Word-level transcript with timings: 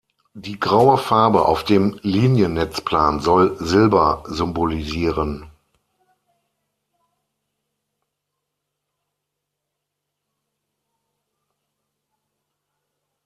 Die 0.33 0.59
graue 0.59 0.97
Farbe 0.97 1.45
auf 1.45 1.63
dem 1.63 1.99
Liniennetzplan 2.01 3.19
soll 3.19 3.55
Silber 3.59 4.23
symbolisieren. 4.27 5.45